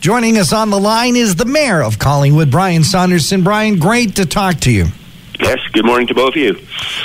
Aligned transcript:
Joining 0.00 0.38
us 0.38 0.54
on 0.54 0.70
the 0.70 0.80
line 0.80 1.14
is 1.14 1.36
the 1.36 1.44
mayor 1.44 1.82
of 1.82 1.98
Collingwood, 1.98 2.50
Brian 2.50 2.84
Saunderson. 2.84 3.42
Brian, 3.42 3.78
great 3.78 4.16
to 4.16 4.24
talk 4.24 4.60
to 4.60 4.70
you. 4.70 4.86
Yes, 5.38 5.58
good 5.72 5.84
morning 5.84 6.06
to 6.06 6.14
both 6.14 6.30
of 6.30 6.36
you. 6.36 6.58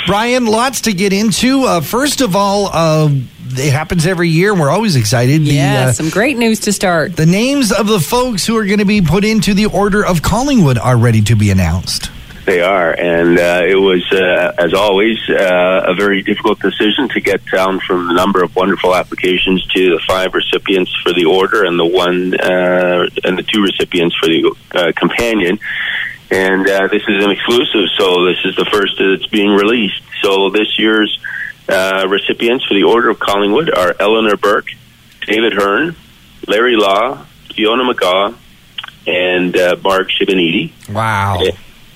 Brian, 0.06 0.46
lots 0.46 0.80
to 0.82 0.94
get 0.94 1.12
into. 1.12 1.64
Uh, 1.64 1.82
first 1.82 2.22
of 2.22 2.34
all, 2.34 2.70
uh, 2.72 3.10
it 3.50 3.70
happens 3.70 4.06
every 4.06 4.30
year. 4.30 4.54
We're 4.54 4.70
always 4.70 4.96
excited. 4.96 5.42
Yeah, 5.42 5.84
the, 5.84 5.90
uh, 5.90 5.92
some 5.92 6.08
great 6.08 6.38
news 6.38 6.60
to 6.60 6.72
start. 6.72 7.16
The 7.16 7.26
names 7.26 7.70
of 7.70 7.86
the 7.86 8.00
folks 8.00 8.46
who 8.46 8.56
are 8.56 8.64
going 8.64 8.78
to 8.78 8.86
be 8.86 9.02
put 9.02 9.26
into 9.26 9.52
the 9.52 9.66
Order 9.66 10.04
of 10.04 10.22
Collingwood 10.22 10.78
are 10.78 10.96
ready 10.96 11.20
to 11.22 11.36
be 11.36 11.50
announced. 11.50 12.10
They 12.46 12.60
are, 12.60 12.92
and 12.92 13.36
uh, 13.36 13.62
it 13.66 13.74
was, 13.74 14.06
uh, 14.12 14.52
as 14.56 14.72
always, 14.72 15.18
uh, 15.28 15.82
a 15.88 15.94
very 15.94 16.22
difficult 16.22 16.60
decision 16.60 17.08
to 17.08 17.20
get 17.20 17.44
down 17.46 17.80
from 17.80 18.06
the 18.06 18.14
number 18.14 18.40
of 18.40 18.54
wonderful 18.54 18.94
applications 18.94 19.66
to 19.74 19.90
the 19.90 20.00
five 20.06 20.32
recipients 20.32 20.94
for 21.02 21.12
the 21.12 21.24
order 21.24 21.64
and 21.64 21.76
the 21.76 21.84
one 21.84 22.38
uh, 22.38 23.10
and 23.24 23.36
the 23.36 23.42
two 23.42 23.62
recipients 23.62 24.14
for 24.16 24.28
the 24.28 24.54
uh, 24.76 24.92
companion. 24.94 25.58
And 26.30 26.68
uh, 26.68 26.86
this 26.86 27.02
is 27.08 27.24
an 27.24 27.32
exclusive, 27.32 27.90
so 27.98 28.26
this 28.26 28.38
is 28.44 28.54
the 28.54 28.66
first 28.70 28.94
that's 28.96 29.26
being 29.26 29.50
released. 29.50 30.00
So 30.22 30.48
this 30.50 30.78
year's 30.78 31.18
recipients 31.68 32.64
for 32.64 32.74
the 32.74 32.84
Order 32.84 33.10
of 33.10 33.18
Collingwood 33.18 33.70
are 33.74 33.96
Eleanor 33.98 34.36
Burke, 34.36 34.68
David 35.26 35.52
Hearn, 35.52 35.96
Larry 36.46 36.76
Law, 36.76 37.26
Fiona 37.56 37.82
McGaw, 37.92 38.36
and 39.04 39.82
Mark 39.82 40.10
Shibanidi. 40.10 40.70
Wow 40.94 41.42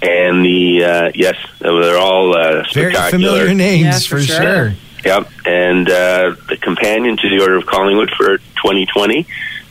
and 0.02 0.44
the 0.44 0.84
uh, 0.84 1.12
yes, 1.14 1.36
they're 1.58 1.98
all 1.98 2.36
uh, 2.36 2.64
very 2.72 2.94
familiar 3.10 3.54
names 3.54 3.84
yeah, 3.84 3.98
for, 3.98 4.16
for, 4.16 4.22
sure. 4.22 4.42
sure. 4.42 4.74
Yep, 5.04 5.30
and 5.46 5.88
uh, 5.88 6.34
the 6.48 6.58
companion 6.60 7.16
to 7.16 7.28
the 7.28 7.40
Order 7.40 7.56
of 7.56 7.66
Collingwood 7.66 8.10
for 8.10 8.36
2020 8.36 9.26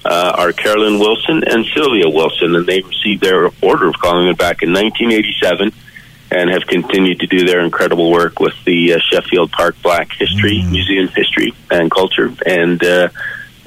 uh, 0.06 0.34
are 0.38 0.54
Carolyn 0.54 1.00
Wilson 1.00 1.44
and 1.48 1.66
Sylvia 1.74 2.10
Wilson, 2.10 2.56
and 2.56 2.66
they 2.66 2.82
received 2.82 3.22
their 3.22 3.50
Order 3.62 3.90
of 3.90 4.00
Collingwood 4.00 4.38
back 4.38 4.64
in 4.64 4.74
1987 4.74 5.72
and 6.32 6.50
have 6.50 6.66
continued 6.68 7.20
to 7.20 7.28
do 7.28 7.46
their 7.46 7.62
incredible 7.62 8.12
work 8.12 8.40
with 8.40 8.54
the 8.66 8.94
uh, 8.94 9.00
Sheffield 9.00 9.52
Park 9.52 9.76
Black 9.82 10.12
History 10.14 10.62
mm. 10.62 10.72
Museum, 10.72 11.08
History 11.10 11.54
and 11.72 11.92
Culture, 11.92 12.32
and 12.46 12.84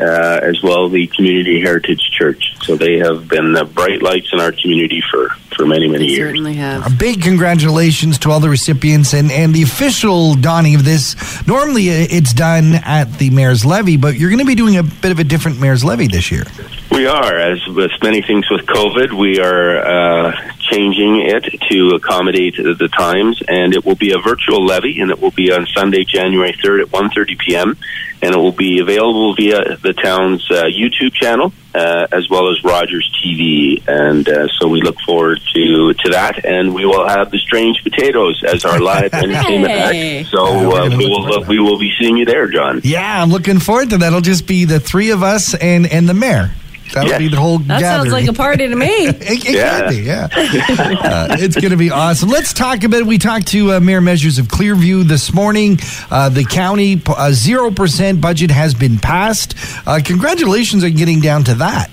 uh, 0.03 0.41
as 0.43 0.63
well 0.63 0.89
the 0.89 1.07
Community 1.07 1.61
Heritage 1.61 2.01
Church. 2.11 2.55
So 2.63 2.77
they 2.77 2.99
have 2.99 3.29
been 3.29 3.53
the 3.53 3.65
bright 3.65 4.03
lights 4.03 4.33
in 4.33 4.41
our 4.41 4.53
community 4.53 5.03
for, 5.11 5.29
for 5.57 5.67
many, 5.67 5.89
many 5.89 6.07
they 6.07 6.13
years. 6.13 6.31
Certainly 6.31 6.55
have. 6.55 6.87
A 6.87 6.95
big 6.95 7.23
congratulations 7.23 8.19
to 8.21 8.31
all 8.31 8.41
the 8.41 8.49
recipients 8.49 9.15
and, 9.15 9.31
and 9.31 9.55
the 9.55 9.63
official 9.63 10.35
donning 10.35 10.75
of 10.75 10.85
this. 10.85 11.17
Normally 11.47 11.91
uh, 11.91 12.07
it's 12.11 12.33
done 12.33 12.75
at 12.85 13.19
the 13.19 13.31
Mayor's 13.31 13.65
Levee, 13.65 13.97
but 13.97 14.17
you're 14.17 14.31
going 14.31 14.41
to 14.41 14.45
be 14.45 14.55
doing 14.55 14.77
a 14.77 14.83
bit 14.83 15.13
of 15.13 15.19
a 15.19 15.25
different 15.25 15.61
Mayor's 15.61 15.85
Levee 15.85 16.09
this 16.09 16.31
year. 16.31 16.45
We 16.91 17.07
are. 17.07 17.39
As 17.39 17.67
with 17.69 17.93
many 18.03 18.23
things 18.23 18.51
with 18.51 18.67
COVID, 18.67 19.13
we 19.13 19.41
are 19.41 19.79
uh, 19.79 20.52
changing 20.73 21.21
it 21.21 21.45
to 21.71 21.91
accommodate 21.97 22.57
the 22.57 22.89
times, 22.89 23.43
and 23.47 23.75
it 23.75 23.85
will 23.85 23.95
be 23.95 24.13
a 24.13 24.19
virtual 24.19 24.65
levee, 24.65 25.01
and 25.01 25.11
it 25.11 25.21
will 25.21 25.31
be 25.31 25.53
on 25.53 25.67
Sunday, 25.67 26.05
January 26.05 26.53
3rd 26.53 26.83
at 26.83 26.89
1.30 26.89 27.39
p.m., 27.39 27.77
and 28.23 28.35
it 28.35 28.39
will 28.39 28.53
be 28.53 28.81
available 28.81 29.35
via 29.35 29.77
the 29.77 29.93
town's 29.93 30.49
uh, 30.51 30.65
YouTube 30.65 31.13
channel 31.13 31.53
uh, 31.75 32.07
as 32.13 32.29
well 32.29 32.51
as 32.51 32.63
Rogers 32.63 33.11
TV, 33.25 33.83
and 33.87 34.29
uh, 34.29 34.47
so 34.59 34.69
we 34.69 34.83
look 34.83 35.01
forward 35.01 35.41
to 35.55 35.95
to 35.95 36.11
that. 36.11 36.45
And 36.45 36.75
we 36.75 36.85
will 36.85 37.07
have 37.09 37.31
the 37.31 37.39
Strange 37.39 37.83
Potatoes 37.83 38.43
as 38.47 38.65
our 38.65 38.79
live 38.79 39.15
entertainment 39.15 39.73
act. 39.73 40.29
So 40.29 40.45
uh, 40.45 40.89
we 40.89 41.09
will 41.09 41.45
we 41.45 41.59
will 41.59 41.79
be 41.79 41.93
seeing 41.99 42.17
you 42.17 42.25
there, 42.25 42.49
John. 42.49 42.81
Yeah, 42.85 43.23
I'm 43.23 43.31
looking 43.31 43.59
forward 43.59 43.91
to 43.91 43.99
that. 43.99 44.09
It'll 44.09 44.21
just 44.21 44.47
be 44.47 44.65
the 44.65 44.81
three 44.81 45.11
of 45.11 45.23
us 45.23 45.55
and 45.55 45.87
and 45.87 46.09
the 46.09 46.15
mayor. 46.15 46.51
That'll 46.93 47.09
yes. 47.09 47.19
be 47.19 47.29
the 47.29 47.37
whole. 47.37 47.59
That 47.59 47.81
gathering. 47.81 48.11
sounds 48.11 48.13
like 48.13 48.29
a 48.29 48.33
party 48.37 48.69
to 48.69 48.77
me. 48.77 48.87
it, 49.07 49.23
it 49.23 49.55
yeah. 49.55 49.81
can 49.81 49.89
be, 49.89 49.97
yeah. 50.03 50.29
uh, 50.35 51.37
it's 51.39 51.57
going 51.57 51.71
to 51.71 51.77
be 51.77 51.91
awesome. 51.91 52.29
Let's 52.29 52.53
talk 52.53 52.85
a 52.85 52.89
bit. 52.89 53.07
We 53.07 53.19
talked 53.19 53.49
to 53.49 53.73
uh, 53.73 53.81
Mayor 53.81 54.01
Measures 54.01 54.39
of 54.39 54.47
Clearview 54.47 55.05
this 55.05 55.33
morning. 55.33 55.79
Uh, 56.11 56.29
the 56.29 56.45
county 56.45 57.01
uh, 57.07 57.33
zero 57.33 57.71
percent 57.71 58.21
budget 58.21 58.51
has 58.51 58.75
been 58.75 58.99
passed. 58.99 59.55
Uh, 59.87 60.01
congratulations 60.05 60.85
on 60.85 60.93
getting 60.93 61.21
down 61.21 61.45
to 61.45 61.55
that. 61.55 61.91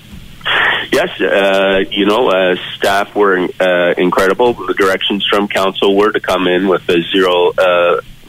Yes, 0.92 1.20
uh, 1.20 1.84
you 1.90 2.04
know, 2.04 2.54
staff 2.76 3.14
were 3.14 3.36
incredible. 3.36 4.54
The 4.54 4.74
directions 4.74 5.24
from 5.26 5.48
council 5.48 5.96
were 5.96 6.12
to 6.12 6.20
come 6.20 6.46
in 6.46 6.68
with 6.68 6.88
a 6.88 7.00
zero 7.12 7.52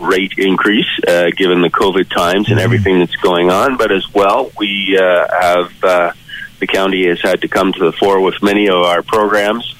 rate 0.02 0.34
increase 0.38 0.90
uh, 1.08 1.30
given 1.36 1.62
the 1.62 1.70
COVID 1.70 2.10
times 2.10 2.50
and 2.50 2.58
mm-hmm. 2.58 2.60
everything 2.60 3.00
that's 3.00 3.16
going 3.18 3.50
on. 3.50 3.78
But 3.78 3.92
as 3.92 4.12
well, 4.14 4.52
we 4.58 4.98
uh, 5.00 5.28
have 5.40 5.84
uh, 5.84 6.14
the 6.62 6.68
county 6.68 7.10
has 7.10 7.20
had 7.22 7.42
to 7.42 7.50
come 7.50 7.74
to 7.74 7.80
the 7.80 7.92
fore 7.92 8.22
with 8.22 8.42
many 8.42 8.70
of 8.70 8.78
our 8.78 9.04
programs. 9.04 9.76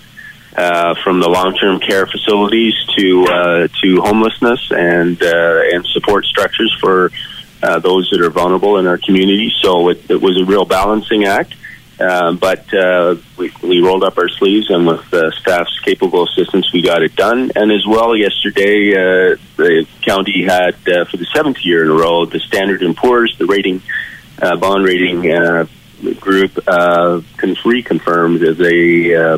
Uh, 0.54 0.94
from 1.02 1.22
the 1.22 1.30
long-term 1.30 1.80
care 1.80 2.06
facilities 2.06 2.74
to 2.98 3.24
uh, 3.24 3.68
to 3.82 4.02
homelessness 4.02 4.60
and 4.70 5.24
uh, 5.24 5.62
and 5.72 5.86
support 5.86 6.26
structures 6.26 6.76
for 6.82 7.10
uh, 7.64 7.80
those 7.80 8.10
that 8.10 8.20
are 8.20 8.30
vulnerable 8.30 8.78
in 8.78 8.86
our 8.86 8.98
community. 8.98 9.50
So 9.62 9.88
it, 9.88 10.12
it 10.12 10.22
was 10.22 10.38
a 10.42 10.44
real 10.44 10.66
balancing 10.66 11.24
act. 11.24 11.56
Uh, 11.98 12.34
but 12.34 12.74
uh, 12.74 13.16
we, 13.38 13.50
we 13.64 13.80
rolled 13.80 14.04
up 14.04 14.18
our 14.18 14.28
sleeves, 14.28 14.70
and 14.70 14.86
with 14.86 15.10
the 15.10 15.32
staff's 15.40 15.80
capable 15.86 16.28
assistance, 16.28 16.74
we 16.74 16.82
got 16.82 17.02
it 17.02 17.16
done. 17.16 17.52
And 17.56 17.72
as 17.72 17.86
well, 17.88 18.14
yesterday, 18.14 18.92
the 19.56 19.88
county 20.02 20.44
had, 20.44 20.76
for 20.84 21.16
the 21.16 21.28
seventh 21.34 21.64
year 21.64 21.86
in 21.86 21.92
a 21.92 21.94
row, 21.94 22.26
the 22.26 22.40
Standard 22.40 22.82
and 22.82 22.98
Poor's, 22.98 23.38
the 23.38 23.46
rating, 23.46 23.82
bond 24.38 24.84
rating 24.84 25.22
group 26.20 26.58
uh, 26.68 27.22
can 27.38 27.56
reconfirmed 27.56 28.42
as 28.48 28.60
a 28.60 29.16
uh, 29.16 29.38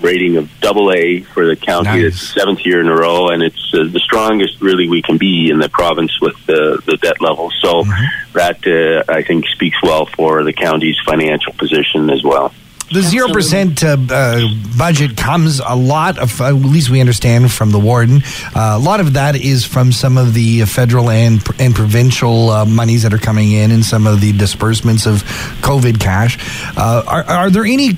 rating 0.00 0.36
of 0.36 0.50
double 0.60 0.92
A 0.92 1.20
for 1.20 1.46
the 1.46 1.56
county. 1.56 2.02
Nice. 2.02 2.14
It's 2.14 2.34
seventh 2.34 2.64
year 2.64 2.80
in 2.80 2.88
a 2.88 2.94
row, 2.94 3.28
and 3.28 3.42
it's 3.42 3.72
uh, 3.72 3.84
the 3.90 4.00
strongest 4.00 4.60
really 4.60 4.88
we 4.88 5.02
can 5.02 5.18
be 5.18 5.50
in 5.50 5.58
the 5.58 5.68
province 5.68 6.20
with 6.20 6.34
the, 6.46 6.82
the 6.86 6.96
debt 6.96 7.20
level. 7.20 7.50
So 7.60 7.82
mm-hmm. 7.82 8.32
that 8.32 8.66
uh, 8.66 9.12
I 9.12 9.22
think 9.22 9.46
speaks 9.48 9.80
well 9.82 10.06
for 10.06 10.42
the 10.44 10.52
county's 10.52 10.98
financial 11.04 11.52
position 11.52 12.10
as 12.10 12.22
well. 12.22 12.52
The 12.92 13.02
zero 13.02 13.28
percent 13.28 13.82
uh, 13.82 13.96
uh, 14.10 14.48
budget 14.76 15.16
comes 15.16 15.58
a 15.58 15.74
lot 15.74 16.18
of, 16.18 16.40
uh, 16.40 16.48
at 16.48 16.52
least 16.52 16.90
we 16.90 17.00
understand 17.00 17.50
from 17.50 17.70
the 17.70 17.78
warden. 17.78 18.22
Uh, 18.54 18.74
a 18.76 18.78
lot 18.78 19.00
of 19.00 19.14
that 19.14 19.36
is 19.36 19.64
from 19.64 19.90
some 19.90 20.18
of 20.18 20.34
the 20.34 20.64
federal 20.66 21.08
and 21.10 21.42
and 21.58 21.74
provincial 21.74 22.50
uh, 22.50 22.64
monies 22.66 23.02
that 23.02 23.14
are 23.14 23.18
coming 23.18 23.52
in, 23.52 23.70
and 23.70 23.84
some 23.84 24.06
of 24.06 24.20
the 24.20 24.32
disbursements 24.32 25.06
of 25.06 25.22
COVID 25.62 25.98
cash. 25.98 26.38
Uh, 26.76 27.02
are, 27.06 27.24
are 27.24 27.50
there 27.50 27.64
any 27.64 27.94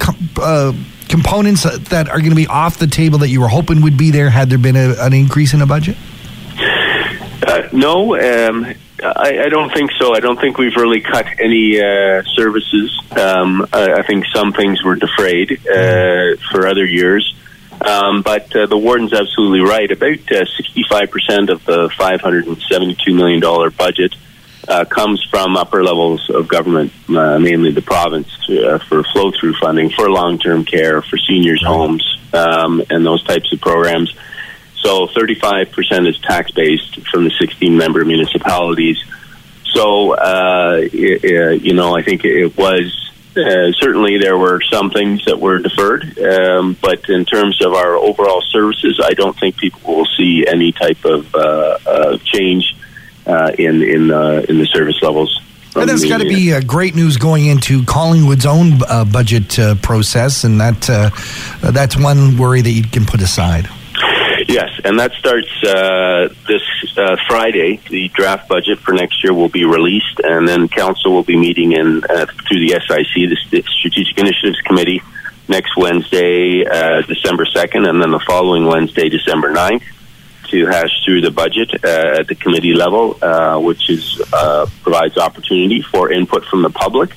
components 1.09 1.65
that 1.89 2.09
are 2.09 2.19
going 2.19 2.31
to 2.31 2.37
be 2.37 2.47
off 2.47 2.79
the 2.79 2.87
table 2.87 3.19
that 3.19 3.29
you 3.29 3.41
were 3.41 3.49
hoping 3.49 3.83
would 3.83 3.97
be 3.97 4.11
there 4.11 4.31
had 4.31 4.51
there 4.51 4.59
been 4.59 4.77
a, 4.77 4.95
an 5.01 5.13
increase 5.13 5.53
in 5.53 5.59
the 5.61 5.67
budget? 5.67 5.97
no. 7.73 8.17
Um, 8.17 8.75
I, 9.03 9.45
I, 9.45 9.49
don't 9.49 9.73
think 9.73 9.91
so. 9.99 10.15
I 10.15 10.21
don't 10.21 10.41
think 10.41 10.57
we've 10.59 10.77
really 10.77 11.01
cut 11.01 11.27
any 11.39 11.79
uh, 11.79 12.23
services. 12.35 12.99
Um, 13.11 13.67
I, 13.73 13.95
I, 13.99 14.03
think 14.07 14.25
some 14.35 14.53
things 14.53 14.83
were 14.83 14.97
defrayed 14.97 15.53
uh, 15.53 16.41
for 16.51 16.67
other 16.67 16.85
years. 16.85 17.35
Um, 17.81 18.23
but 18.23 18.55
uh, 18.57 18.67
the 18.67 18.79
warden's 18.79 19.13
absolutely 19.13 19.61
right. 19.61 19.91
About 19.91 20.19
65% 20.19 21.51
uh, 21.51 21.53
of 21.53 21.65
the 21.65 21.89
$572 21.89 23.15
million 23.15 23.41
budget 23.77 24.15
uh, 24.67 24.85
comes 24.87 25.23
from 25.25 25.57
upper 25.57 25.85
levels 25.85 26.31
of 26.31 26.49
government, 26.49 26.93
uh, 27.11 27.39
mainly 27.39 27.73
the 27.73 27.83
province, 27.83 28.29
for 28.89 29.05
flow 29.05 29.31
through 29.31 29.55
funding 29.61 29.91
for 29.91 30.11
long 30.11 30.39
term 30.39 30.65
care, 30.65 31.03
for 31.03 31.19
seniors' 31.19 31.65
homes, 31.65 32.19
um, 32.33 32.83
and 32.89 33.05
those 33.05 33.23
types 33.25 33.53
of 33.53 33.61
programs. 33.61 34.13
So 34.83 35.07
35% 35.09 36.09
is 36.09 36.19
tax 36.19 36.51
based 36.51 37.01
from 37.09 37.25
the 37.25 37.31
16 37.39 37.77
member 37.77 38.05
municipalities. 38.05 39.03
So, 39.65 40.13
uh, 40.13 40.81
it, 40.81 41.63
you 41.63 41.75
know, 41.75 41.97
I 41.97 42.03
think 42.03 42.25
it 42.25 42.57
was 42.57 43.07
uh, 43.37 43.73
certainly 43.73 44.19
there 44.19 44.39
were 44.39 44.61
some 44.73 44.91
things 44.91 45.25
that 45.27 45.39
were 45.39 45.59
deferred, 45.59 46.19
um, 46.19 46.77
but 46.81 47.09
in 47.09 47.25
terms 47.25 47.63
of 47.65 47.75
our 47.75 47.95
overall 47.97 48.41
services, 48.41 49.01
I 49.03 49.13
don't 49.13 49.39
think 49.39 49.59
people 49.59 49.97
will 49.97 50.09
see 50.17 50.47
any 50.47 50.73
type 50.73 51.05
of 51.05 51.35
uh, 51.35 51.79
uh 51.87 52.19
change 52.25 52.75
uh, 53.27 53.53
in 53.59 53.83
in 53.83 54.09
the 54.09 54.47
in 54.49 54.59
the 54.59 54.67
service 54.67 55.03
levels. 55.03 55.43
And 55.75 55.91
that's 55.91 56.09
got 56.09 56.19
to 56.19 56.25
be 56.25 56.55
uh, 56.55 56.63
great 56.63 56.95
news 56.95 57.19
going 57.19 57.45
into 57.45 57.85
Collingwood's 57.85 58.47
own 58.47 58.83
uh, 58.89 59.05
budget 59.05 59.59
uh, 59.59 59.75
process, 59.75 60.45
and 60.45 60.59
that 60.59 60.89
uh, 60.89 61.11
that's 61.71 61.99
one 61.99 62.39
worry 62.39 62.63
that 62.63 62.71
you 62.71 62.83
can 62.83 63.05
put 63.05 63.21
aside. 63.21 63.69
Yes, 64.49 64.71
and 64.85 65.01
that 65.01 65.13
starts 65.15 65.49
uh, 65.65 66.33
this 66.47 66.63
uh, 66.97 67.17
Friday. 67.29 67.81
The 67.91 68.09
draft 68.11 68.49
budget 68.49 68.79
for 68.79 68.93
next 68.93 69.25
year 69.25 69.35
will 69.35 69.49
be 69.49 69.65
released, 69.65 70.21
and 70.23 70.47
then 70.47 70.69
council 70.69 71.13
will 71.13 71.25
be 71.25 71.37
meeting 71.37 71.73
in 71.73 72.03
uh, 72.09 72.27
through 72.47 72.61
the 72.61 72.81
SIC, 72.87 73.51
the 73.51 73.63
Strategic 73.79 74.17
Initiatives 74.17 74.61
Committee, 74.61 75.03
next 75.49 75.77
Wednesday, 75.77 76.65
uh, 76.65 77.03
December 77.03 77.45
second, 77.47 77.87
and 77.87 78.01
then 78.01 78.13
the 78.13 78.21
following 78.21 78.67
Wednesday, 78.67 79.09
December 79.09 79.53
9th, 79.53 79.83
to 80.51 80.67
hash 80.67 81.05
through 81.05 81.23
the 81.23 81.33
budget 81.33 81.69
uh, 81.85 82.21
at 82.21 82.29
the 82.29 82.37
committee 82.37 82.75
level, 82.75 83.19
uh, 83.23 83.59
which 83.59 83.91
is 83.91 84.23
provides 84.83 85.19
opportunity 85.19 85.83
for 85.83 86.13
input 86.13 86.45
from 86.45 86.63
the 86.63 86.71
public 86.71 87.17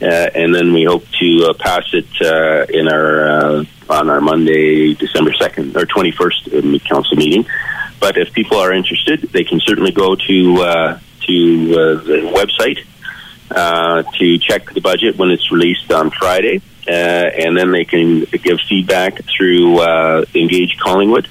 and 0.00 0.54
then 0.54 0.72
we 0.72 0.84
hope 0.84 1.04
to 1.18 1.54
pass 1.58 1.84
it 1.92 2.06
uh, 2.20 2.66
in 2.68 2.88
our 2.88 3.64
on 3.88 4.10
our 4.10 4.20
Monday, 4.20 4.94
December 4.94 5.32
second 5.38 5.76
or 5.76 5.86
twenty 5.86 6.10
first 6.10 6.48
council 6.84 7.16
meeting. 7.16 7.46
But 8.00 8.18
if 8.18 8.32
people 8.32 8.58
are 8.58 8.72
interested, 8.72 9.20
they 9.32 9.44
can 9.44 9.60
certainly 9.60 9.92
go 9.92 10.14
to 10.14 10.56
uh, 10.62 10.98
to 11.26 11.72
uh, 11.72 11.94
the 12.02 12.30
website 12.34 12.84
uh, 13.50 14.02
to 14.18 14.38
check 14.38 14.72
the 14.72 14.80
budget 14.80 15.16
when 15.16 15.30
it's 15.30 15.50
released 15.50 15.90
on 15.92 16.10
Friday, 16.10 16.60
uh, 16.86 16.90
and 16.90 17.56
then 17.56 17.70
they 17.70 17.84
can 17.84 18.20
give 18.24 18.58
feedback 18.68 19.22
through 19.24 19.78
uh, 19.78 20.24
Engage 20.34 20.76
Collingwood. 20.78 21.28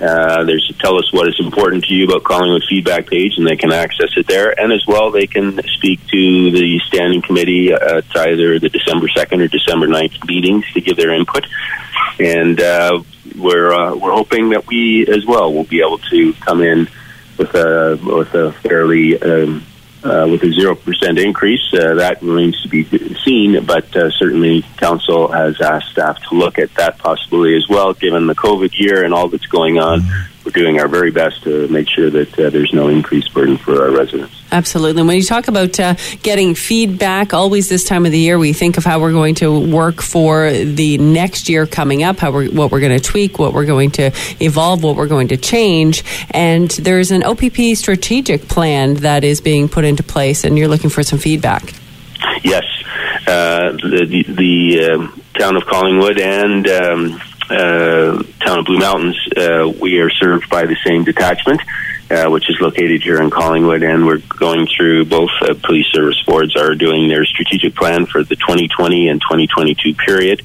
Uh, 0.00 0.46
tell 0.78 0.96
us 0.96 1.12
what 1.12 1.28
is 1.28 1.38
important 1.40 1.84
to 1.84 1.94
you 1.94 2.06
about 2.06 2.22
Collingwood 2.22 2.64
feedback 2.68 3.06
page, 3.06 3.36
and 3.36 3.46
they 3.46 3.56
can 3.56 3.72
access 3.72 4.10
it 4.16 4.26
there. 4.26 4.58
And 4.58 4.72
as 4.72 4.86
well, 4.86 5.10
they 5.10 5.26
can 5.26 5.60
speak 5.68 6.06
to 6.06 6.50
the 6.50 6.80
standing 6.86 7.22
committee 7.22 7.72
at 7.72 8.04
either 8.16 8.58
the 8.58 8.68
December 8.68 9.08
second 9.08 9.40
or 9.40 9.48
December 9.48 9.88
9th 9.88 10.26
meetings 10.26 10.64
to 10.72 10.80
give 10.80 10.96
their 10.96 11.12
input. 11.12 11.46
And 12.20 12.60
uh, 12.60 13.02
we're 13.36 13.72
uh, 13.72 13.94
we're 13.96 14.12
hoping 14.12 14.50
that 14.50 14.66
we 14.66 15.06
as 15.06 15.26
well 15.26 15.52
will 15.52 15.64
be 15.64 15.80
able 15.80 15.98
to 15.98 16.32
come 16.34 16.62
in 16.62 16.88
with 17.36 17.54
a 17.54 17.98
with 18.02 18.34
a 18.34 18.52
fairly 18.52 19.20
um, 19.20 19.64
uh, 20.04 20.26
with 20.30 20.42
a 20.42 20.52
zero 20.52 20.74
percent 20.74 21.18
increase. 21.18 21.72
Uh, 21.72 21.94
that 21.94 22.22
remains 22.22 22.60
to 22.62 22.68
be 22.68 22.84
seen, 23.24 23.64
but 23.64 23.94
uh, 23.96 24.10
certainly 24.10 24.62
council 24.76 25.28
has 25.28 25.60
asked 25.60 25.90
staff 25.90 26.20
to 26.28 26.34
look 26.34 26.58
at 26.58 26.72
that 26.74 26.98
possibility 26.98 27.56
as 27.56 27.68
well, 27.68 27.92
given 27.92 28.26
the 28.26 28.34
COVID 28.34 28.78
year 28.78 29.04
and 29.04 29.12
all 29.14 29.28
that's 29.28 29.46
going 29.46 29.78
on. 29.78 30.00
Mm-hmm 30.00 30.34
we're 30.48 30.52
doing 30.52 30.80
our 30.80 30.88
very 30.88 31.10
best 31.10 31.42
to 31.42 31.68
make 31.68 31.86
sure 31.90 32.08
that 32.08 32.38
uh, 32.38 32.48
there's 32.48 32.72
no 32.72 32.88
increased 32.88 33.34
burden 33.34 33.58
for 33.58 33.82
our 33.82 33.90
residents. 33.90 34.37
Absolutely. 34.50 35.02
When 35.02 35.16
you 35.16 35.22
talk 35.22 35.48
about 35.48 35.78
uh, 35.78 35.94
getting 36.22 36.54
feedback, 36.54 37.34
always 37.34 37.68
this 37.68 37.84
time 37.84 38.06
of 38.06 38.12
the 38.12 38.18
year, 38.18 38.38
we 38.38 38.52
think 38.52 38.78
of 38.78 38.84
how 38.84 39.00
we're 39.00 39.12
going 39.12 39.34
to 39.36 39.70
work 39.70 40.00
for 40.00 40.50
the 40.50 40.96
next 40.96 41.48
year 41.48 41.66
coming 41.66 42.02
up, 42.02 42.18
how 42.18 42.30
we're, 42.30 42.50
what 42.50 42.70
we're 42.70 42.80
going 42.80 42.98
to 42.98 43.04
tweak, 43.04 43.38
what 43.38 43.52
we're 43.52 43.66
going 43.66 43.90
to 43.92 44.10
evolve, 44.40 44.82
what 44.82 44.96
we're 44.96 45.06
going 45.06 45.28
to 45.28 45.36
change. 45.36 46.02
And 46.30 46.70
there's 46.70 47.10
an 47.10 47.24
OPP 47.24 47.76
strategic 47.76 48.48
plan 48.48 48.94
that 48.94 49.22
is 49.22 49.40
being 49.42 49.68
put 49.68 49.84
into 49.84 50.02
place, 50.02 50.44
and 50.44 50.56
you're 50.56 50.68
looking 50.68 50.90
for 50.90 51.02
some 51.02 51.18
feedback. 51.18 51.74
Yes. 52.42 52.64
Uh, 53.26 53.72
the 53.72 54.06
the, 54.08 54.32
the 54.32 54.90
um, 54.92 55.22
town 55.38 55.56
of 55.56 55.66
Collingwood 55.66 56.18
and 56.18 56.66
um, 56.68 57.20
uh, 57.50 58.22
town 58.44 58.58
of 58.58 58.64
Blue 58.64 58.78
Mountains, 58.78 59.16
uh, 59.36 59.70
we 59.80 59.98
are 59.98 60.10
served 60.10 60.48
by 60.48 60.66
the 60.66 60.76
same 60.86 61.04
detachment, 61.04 61.60
uh, 62.10 62.28
which 62.30 62.48
is 62.48 62.60
located 62.60 63.02
here 63.02 63.20
in 63.20 63.30
Collingwood, 63.30 63.82
and 63.82 64.06
we're 64.06 64.22
going 64.38 64.66
through 64.66 65.04
both 65.04 65.30
uh, 65.42 65.54
police 65.62 65.86
service 65.92 66.22
boards 66.26 66.56
are 66.56 66.74
doing 66.74 67.08
their 67.08 67.24
strategic 67.24 67.74
plan 67.74 68.06
for 68.06 68.22
the 68.22 68.36
2020 68.36 69.08
and 69.08 69.20
2022 69.20 69.94
period. 69.94 70.42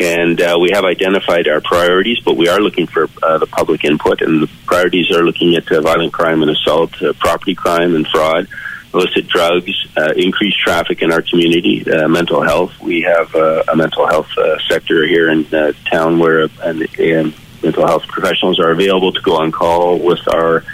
And 0.00 0.40
uh, 0.40 0.58
we 0.60 0.70
have 0.72 0.84
identified 0.84 1.46
our 1.46 1.60
priorities, 1.60 2.18
but 2.20 2.36
we 2.36 2.48
are 2.48 2.60
looking 2.60 2.86
for 2.86 3.08
uh, 3.22 3.38
the 3.38 3.46
public 3.46 3.84
input. 3.84 4.22
And 4.22 4.42
the 4.42 4.50
priorities 4.66 5.10
are 5.12 5.22
looking 5.22 5.54
at 5.54 5.68
violent 5.68 6.12
crime 6.12 6.42
and 6.42 6.50
assault, 6.50 6.92
property 7.20 7.54
crime 7.54 7.94
and 7.94 8.06
fraud, 8.08 8.48
illicit 8.94 9.26
drugs, 9.26 9.72
uh, 9.96 10.12
increased 10.16 10.58
traffic 10.58 11.02
in 11.02 11.12
our 11.12 11.22
community, 11.22 11.84
uh, 11.90 12.08
mental 12.08 12.42
health. 12.42 12.78
We 12.80 13.02
have 13.02 13.34
uh, 13.34 13.64
a 13.68 13.76
mental 13.76 14.06
health 14.06 14.28
uh, 14.38 14.56
sector 14.68 15.04
here 15.06 15.30
in 15.30 15.44
uh, 15.52 15.72
town 15.90 16.18
where 16.18 16.48
and 16.62 17.34
mental 17.62 17.86
health 17.86 18.06
professionals 18.06 18.60
are 18.60 18.70
available 18.70 19.12
to 19.12 19.20
go 19.20 19.36
on 19.36 19.50
call 19.50 19.98
with 19.98 20.20
our 20.32 20.64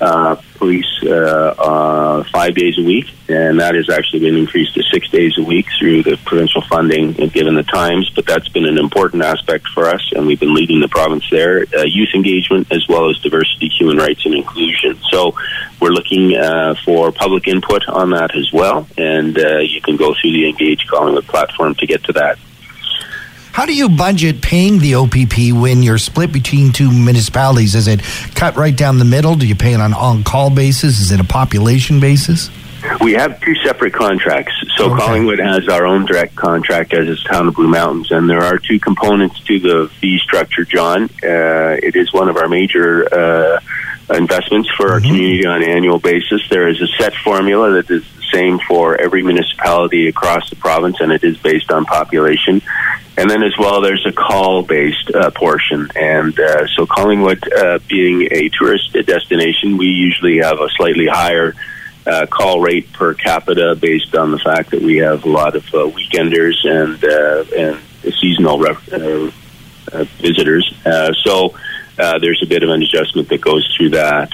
uh, 0.00 0.36
police 0.56 1.02
uh, 1.04 1.54
uh, 1.58 2.24
five 2.24 2.54
days 2.54 2.78
a 2.78 2.82
week, 2.82 3.06
and 3.28 3.60
that 3.60 3.74
has 3.74 3.88
actually 3.88 4.20
been 4.20 4.36
increased 4.36 4.74
to 4.74 4.82
six 4.82 5.08
days 5.10 5.36
a 5.38 5.42
week 5.42 5.66
through 5.78 6.02
the 6.02 6.16
provincial 6.24 6.60
funding 6.62 7.12
given 7.12 7.54
the 7.54 7.62
times. 7.62 8.10
But 8.10 8.26
that's 8.26 8.48
been 8.48 8.66
an 8.66 8.78
important 8.78 9.22
aspect 9.22 9.68
for 9.68 9.86
us, 9.86 10.12
and 10.14 10.26
we've 10.26 10.40
been 10.40 10.54
leading 10.54 10.80
the 10.80 10.88
province 10.88 11.24
there. 11.30 11.64
Uh, 11.74 11.82
youth 11.84 12.10
engagement 12.14 12.68
as 12.70 12.86
well 12.88 13.10
as 13.10 13.18
diversity, 13.18 13.68
human 13.68 13.96
rights, 13.96 14.24
and 14.26 14.34
inclusion. 14.34 14.98
So 15.10 15.34
we're 15.80 15.90
looking 15.90 16.36
uh, 16.36 16.74
for 16.84 17.12
public 17.12 17.48
input 17.48 17.88
on 17.88 18.10
that 18.10 18.36
as 18.36 18.52
well, 18.52 18.86
and 18.96 19.38
uh, 19.38 19.58
you 19.58 19.80
can 19.80 19.96
go 19.96 20.14
through 20.20 20.32
the 20.32 20.48
Engage 20.48 20.86
Collingwood 20.86 21.26
platform 21.26 21.74
to 21.76 21.86
get 21.86 22.04
to 22.04 22.12
that. 22.14 22.38
How 23.56 23.64
do 23.64 23.74
you 23.74 23.88
budget 23.88 24.42
paying 24.42 24.80
the 24.80 24.96
OPP 24.96 25.58
when 25.58 25.82
you're 25.82 25.96
split 25.96 26.30
between 26.30 26.72
two 26.72 26.92
municipalities? 26.92 27.74
Is 27.74 27.88
it 27.88 28.02
cut 28.34 28.54
right 28.54 28.76
down 28.76 28.98
the 28.98 29.06
middle? 29.06 29.34
Do 29.34 29.46
you 29.46 29.54
pay 29.54 29.72
it 29.72 29.80
on 29.80 29.94
on 29.94 30.24
call 30.24 30.50
basis? 30.50 31.00
Is 31.00 31.10
it 31.10 31.20
a 31.20 31.24
population 31.24 31.98
basis? 31.98 32.50
We 33.00 33.14
have 33.14 33.40
two 33.40 33.54
separate 33.64 33.94
contracts. 33.94 34.52
So 34.76 34.92
okay. 34.92 35.06
Collingwood 35.06 35.38
has 35.38 35.70
our 35.70 35.86
own 35.86 36.04
direct 36.04 36.36
contract 36.36 36.92
as 36.92 37.08
is 37.08 37.24
Town 37.24 37.48
of 37.48 37.54
Blue 37.54 37.66
Mountains, 37.66 38.12
and 38.12 38.28
there 38.28 38.42
are 38.42 38.58
two 38.58 38.78
components 38.78 39.40
to 39.44 39.58
the 39.58 39.88
fee 40.00 40.18
structure, 40.18 40.66
John. 40.66 41.04
Uh, 41.24 41.80
it 41.82 41.96
is 41.96 42.12
one 42.12 42.28
of 42.28 42.36
our 42.36 42.50
major 42.50 43.08
uh, 43.10 43.60
investments 44.14 44.70
for 44.76 44.92
our 44.92 45.00
mm-hmm. 45.00 45.08
community 45.08 45.46
on 45.46 45.62
an 45.62 45.70
annual 45.70 45.98
basis. 45.98 46.48
There 46.48 46.68
is 46.68 46.80
a 46.80 46.86
set 46.98 47.14
formula 47.14 47.82
that 47.82 47.90
is 47.90 48.04
the 48.14 48.24
same 48.32 48.58
for 48.60 49.00
every 49.00 49.22
municipality 49.22 50.08
across 50.08 50.48
the 50.50 50.56
province, 50.56 50.96
and 51.00 51.12
it 51.12 51.24
is 51.24 51.36
based 51.38 51.70
on 51.70 51.84
population. 51.84 52.62
And 53.18 53.30
then 53.30 53.42
as 53.42 53.56
well, 53.58 53.80
there's 53.80 54.04
a 54.06 54.12
call-based 54.12 55.10
uh, 55.14 55.30
portion, 55.30 55.88
and 55.96 56.38
uh, 56.38 56.66
so 56.66 56.86
Collingwood, 56.86 57.50
uh, 57.50 57.78
being 57.88 58.28
a 58.30 58.50
tourist 58.50 58.92
destination, 58.92 59.78
we 59.78 59.86
usually 59.86 60.38
have 60.38 60.60
a 60.60 60.68
slightly 60.76 61.06
higher 61.06 61.54
uh, 62.06 62.26
call 62.26 62.60
rate 62.60 62.92
per 62.92 63.14
capita 63.14 63.74
based 63.74 64.14
on 64.14 64.30
the 64.30 64.38
fact 64.38 64.70
that 64.70 64.82
we 64.82 64.98
have 64.98 65.24
a 65.24 65.28
lot 65.28 65.56
of 65.56 65.64
uh, 65.74 65.78
weekenders 65.88 66.64
and 66.64 67.02
uh, 67.04 67.44
and 67.56 67.80
seasonal 68.20 68.62
visitors. 70.20 70.72
so. 71.24 71.54
There's 71.96 72.42
a 72.42 72.46
bit 72.46 72.62
of 72.62 72.70
an 72.70 72.82
adjustment 72.82 73.28
that 73.28 73.40
goes 73.40 73.66
through 73.76 73.90
that 73.90 74.30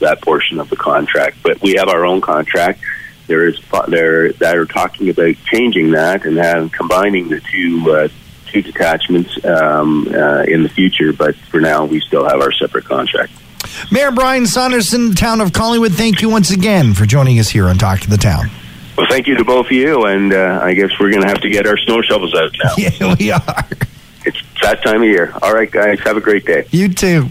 that 0.00 0.18
portion 0.22 0.60
of 0.60 0.70
the 0.70 0.76
contract, 0.76 1.38
but 1.42 1.60
we 1.62 1.74
have 1.74 1.88
our 1.88 2.04
own 2.04 2.20
contract 2.20 2.80
there 3.26 3.46
is 3.46 3.60
there 3.88 4.32
that 4.34 4.56
are 4.56 4.66
talking 4.66 5.08
about 5.08 5.34
changing 5.44 5.92
that 5.92 6.24
and 6.24 6.36
have, 6.36 6.72
combining 6.72 7.28
the 7.28 7.40
two 7.40 7.90
uh, 7.90 8.08
two 8.46 8.62
detachments 8.62 9.44
um, 9.44 10.08
uh, 10.08 10.42
in 10.42 10.62
the 10.62 10.68
future. 10.68 11.12
But 11.12 11.36
for 11.36 11.60
now, 11.60 11.84
we 11.84 12.00
still 12.00 12.24
have 12.24 12.40
our 12.40 12.52
separate 12.52 12.84
contract. 12.84 13.32
Mayor 13.90 14.12
Brian 14.12 14.46
Saunderson, 14.46 15.14
town 15.14 15.40
of 15.40 15.52
Collingwood, 15.52 15.92
thank 15.92 16.22
you 16.22 16.30
once 16.30 16.50
again 16.50 16.94
for 16.94 17.04
joining 17.04 17.38
us 17.38 17.48
here 17.48 17.66
on 17.66 17.76
Talk 17.76 18.00
to 18.00 18.10
the 18.10 18.16
Town. 18.16 18.48
Well, 18.96 19.06
thank 19.10 19.26
you 19.26 19.36
to 19.36 19.44
both 19.44 19.66
of 19.66 19.72
you, 19.72 20.06
and 20.06 20.32
uh, 20.32 20.60
I 20.62 20.72
guess 20.72 20.90
we're 20.98 21.10
going 21.10 21.22
to 21.22 21.28
have 21.28 21.40
to 21.40 21.50
get 21.50 21.66
our 21.66 21.76
snow 21.76 22.00
shovels 22.02 22.34
out 22.34 22.52
now. 22.62 22.74
Yeah, 22.78 23.14
we 23.18 23.30
are. 23.32 23.68
That 24.66 24.82
time 24.82 25.00
of 25.00 25.08
year. 25.08 25.32
All 25.42 25.54
right, 25.54 25.70
guys, 25.70 26.00
have 26.00 26.16
a 26.16 26.20
great 26.20 26.44
day. 26.44 26.66
You 26.72 26.88
too. 26.88 27.28